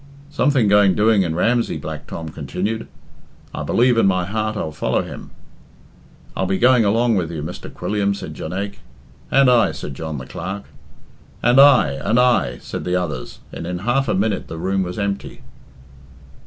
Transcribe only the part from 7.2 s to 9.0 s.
you, Mr. Quilliam," said Jonaique.